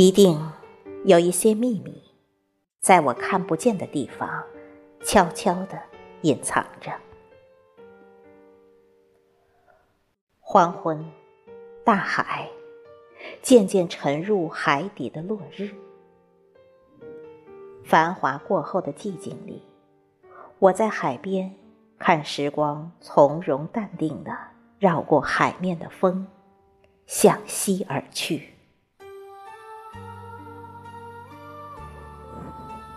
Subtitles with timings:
[0.00, 0.40] 一定
[1.04, 2.00] 有一些秘密，
[2.78, 4.44] 在我看不见的地方，
[5.04, 5.76] 悄悄地
[6.20, 6.92] 隐藏着。
[10.38, 11.04] 黄昏，
[11.82, 12.48] 大海
[13.42, 15.68] 渐渐沉入海底的落日。
[17.84, 19.64] 繁华过后的寂静里，
[20.60, 21.52] 我在海边
[21.98, 24.30] 看时光从容淡定地
[24.78, 26.24] 绕过海面的风，
[27.04, 28.54] 向西而去。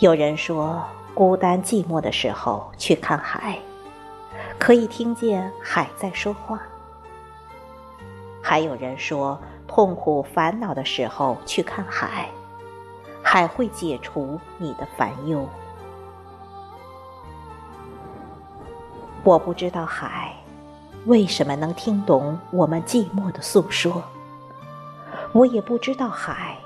[0.00, 0.80] 有人说，
[1.12, 3.58] 孤单寂寞的时候去看海，
[4.56, 6.62] 可以听见海在说话。
[8.40, 12.28] 还有人说，痛苦烦恼的时候去看海，
[13.24, 15.44] 海会解除你的烦忧。
[19.24, 20.32] 我不知道海
[21.06, 24.00] 为什么能听懂我们寂寞的诉说，
[25.32, 26.56] 我也不知道海。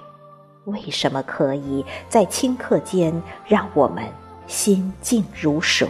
[0.65, 4.05] 为什么可以在顷刻间让我们
[4.47, 5.89] 心静如水？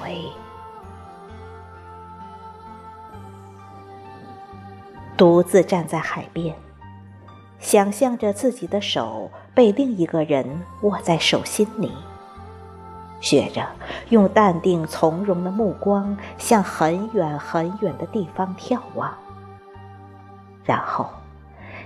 [5.15, 6.57] 独自站在海边，
[7.59, 11.93] 想象着自己的手被另一个人握在手心里，
[13.21, 13.69] 学着
[14.09, 19.13] 用淡定从容的目光向很远很远的地方眺望，
[20.65, 21.09] 然后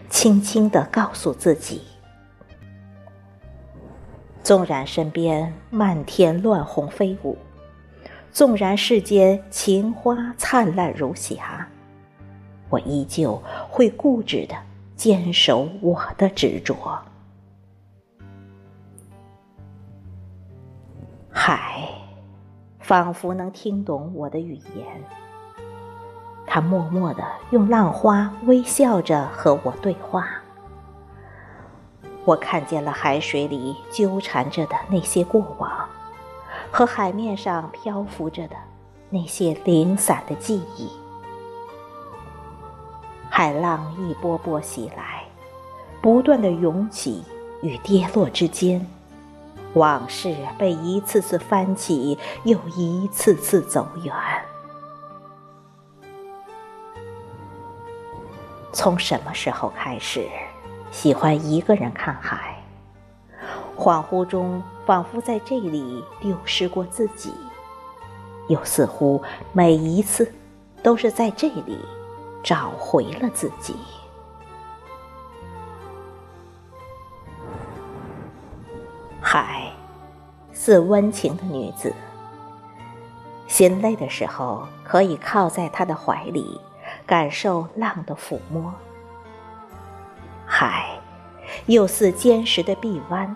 [0.08, 1.82] 轻轻地告诉自己。
[4.46, 7.36] 纵然身边漫天乱红飞舞，
[8.30, 11.66] 纵然世间情花灿烂如霞，
[12.68, 14.54] 我依旧会固执的
[14.94, 16.76] 坚守我的执着。
[21.28, 21.88] 海，
[22.78, 24.86] 仿佛能听懂我的语言，
[26.46, 30.28] 它默默的用浪花微笑着和我对话。
[32.26, 35.88] 我看见了海水里纠缠着的那些过往，
[36.72, 38.56] 和海面上漂浮着的
[39.08, 40.90] 那些零散的记忆。
[43.30, 45.22] 海浪一波波袭来，
[46.02, 47.22] 不断的涌起
[47.62, 48.84] 与跌落之间，
[49.74, 54.12] 往事被一次次翻起，又一次次走远。
[58.72, 60.28] 从什么时候开始？
[60.90, 62.56] 喜欢一个人看海，
[63.76, 67.32] 恍惚中仿佛在这里丢失过自己，
[68.48, 70.32] 又似乎每一次
[70.82, 71.78] 都是在这里
[72.42, 73.76] 找回了自己。
[79.20, 79.70] 海，
[80.52, 81.92] 似温情的女子，
[83.46, 86.60] 心累的时候可以靠在她的怀里，
[87.04, 88.72] 感受浪的抚摸。
[90.46, 90.98] 海，
[91.66, 93.34] 又似坚实的臂弯，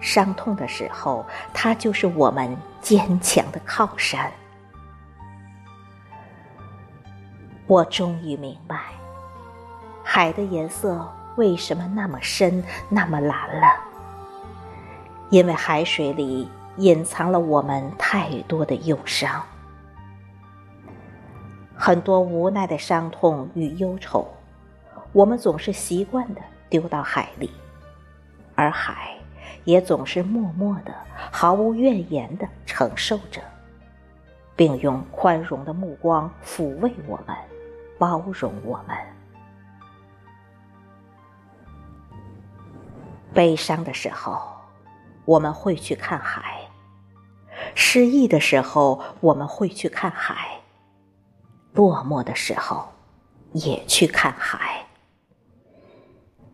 [0.00, 4.30] 伤痛的时候，它就是我们坚强的靠山。
[7.66, 8.78] 我终于明白，
[10.04, 13.66] 海的颜色为什么那么深，那么蓝了。
[15.30, 19.42] 因为海水里隐藏了我们太多的忧伤，
[21.74, 24.28] 很多无奈的伤痛与忧愁。
[25.16, 27.50] 我们总是习惯的丢到海里，
[28.54, 29.16] 而海
[29.64, 30.94] 也总是默默的、
[31.32, 33.40] 毫无怨言的承受着，
[34.54, 37.34] 并用宽容的目光抚慰我们、
[37.98, 38.94] 包容我们。
[43.32, 44.38] 悲伤的时候，
[45.24, 46.42] 我们会去看海；
[47.74, 50.60] 失意的时候，我们会去看海；
[51.72, 52.86] 落寞的时候，
[53.54, 54.82] 也去看海。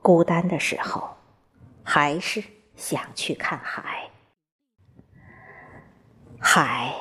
[0.02, 1.16] 孤单的时候，
[1.84, 2.42] 还是
[2.74, 4.10] 想去看海。
[6.40, 6.92] 海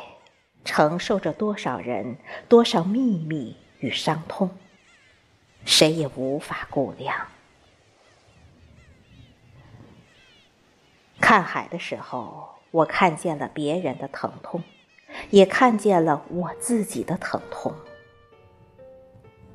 [0.63, 2.18] 承受着多少人、
[2.48, 4.51] 多少秘密与伤痛，
[5.65, 7.27] 谁也无法估量。
[11.19, 14.63] 看海的时候，我看见了别人的疼痛，
[15.31, 17.74] 也看见了我自己的疼痛。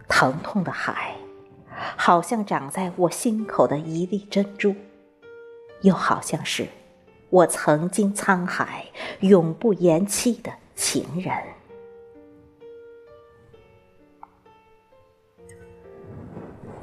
[0.09, 1.15] 疼痛的海。
[1.97, 4.75] 好像长在我心口的一粒珍珠，
[5.83, 6.67] 又好像是
[7.31, 8.87] 我曾经沧海
[9.21, 11.35] 永不言弃的情人。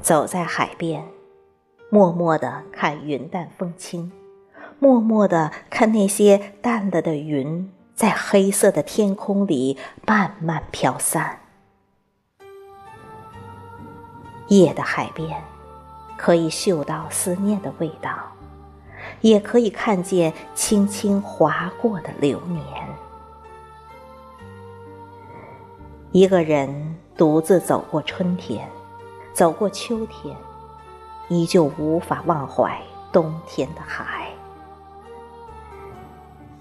[0.00, 1.02] 走在海边，
[1.88, 4.12] 默默的看云淡风轻，
[4.78, 11.43] 默默的看那些淡了的云在黑色的天空里慢慢飘散。
[14.48, 15.42] 夜的海边，
[16.16, 18.10] 可以嗅到思念的味道。
[19.20, 22.62] 也可以看见轻轻划过的流年。
[26.10, 28.68] 一个人独自走过春天，
[29.32, 30.36] 走过秋天，
[31.28, 32.80] 依旧无法忘怀
[33.12, 34.28] 冬天的海。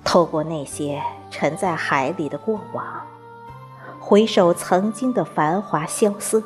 [0.03, 2.85] 透过那些沉在海里的过往，
[3.99, 6.43] 回首曾经的繁华萧瑟，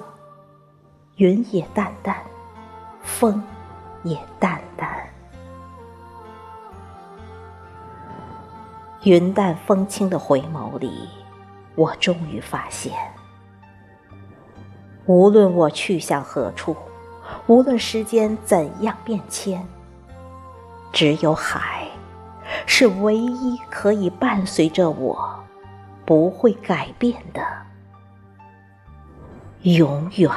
[1.18, 2.16] 云也淡淡，
[3.02, 3.42] 风
[4.04, 4.88] 也淡淡。
[9.02, 11.10] 云淡风轻的回眸里，
[11.74, 12.94] 我终于发现，
[15.08, 16.78] 无论我去向何处，
[17.48, 19.66] 无论时间怎样变迁，
[20.94, 21.88] 只有海，
[22.68, 25.44] 是唯一可以伴随着我，
[26.06, 27.42] 不会改变的
[29.64, 30.30] 永远。